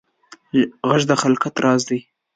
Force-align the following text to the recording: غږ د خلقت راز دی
غږ 0.89 1.01
د 1.09 1.11
خلقت 1.21 1.53
راز 1.63 1.81
دی 1.89 1.99